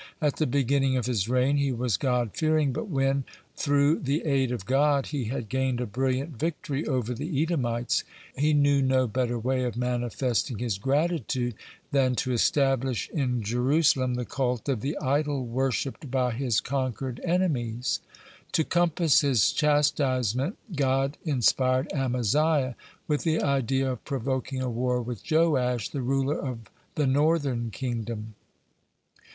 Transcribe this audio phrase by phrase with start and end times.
[0.19, 3.23] At the beginning of his reign he was God fearing, but when,
[3.55, 8.03] through the aid of God, he had gained a brilliant victory over the Edomites,
[8.35, 11.53] he knew no better way of manifesting his gratitude
[11.91, 17.99] than to establish in Jerusalem the cult of the idol worshipped by his conquered enemies.
[18.53, 22.75] To compass his chastisement, God inspired Amaziah
[23.07, 28.33] with the idea of provoking a war with Joash, the ruler of the northern kingdom.